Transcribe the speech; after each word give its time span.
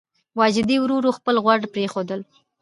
واجدې 0.39 0.77
ورو 0.79 0.95
ورو 0.97 1.11
خپل 1.17 1.35
غوړ 1.43 1.59
پرېښودل. 1.73 2.21